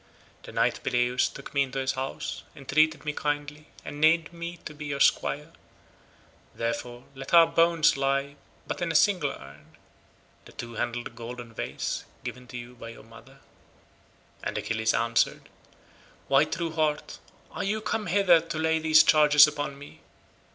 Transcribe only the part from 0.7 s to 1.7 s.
Peleus took me